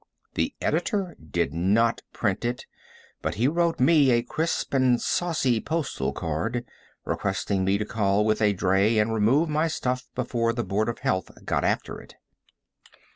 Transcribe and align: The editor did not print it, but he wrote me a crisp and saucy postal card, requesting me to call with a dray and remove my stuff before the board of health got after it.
The 0.33 0.55
editor 0.63 1.15
did 1.29 1.53
not 1.53 2.01
print 2.11 2.43
it, 2.43 2.65
but 3.21 3.35
he 3.35 3.47
wrote 3.47 3.79
me 3.79 4.09
a 4.09 4.23
crisp 4.23 4.73
and 4.73 4.99
saucy 4.99 5.61
postal 5.61 6.11
card, 6.11 6.65
requesting 7.05 7.63
me 7.63 7.77
to 7.77 7.85
call 7.85 8.25
with 8.25 8.41
a 8.41 8.53
dray 8.53 8.97
and 8.97 9.13
remove 9.13 9.47
my 9.47 9.67
stuff 9.67 10.07
before 10.15 10.53
the 10.53 10.63
board 10.63 10.89
of 10.89 10.97
health 10.97 11.29
got 11.45 11.63
after 11.63 12.01
it. 12.01 12.15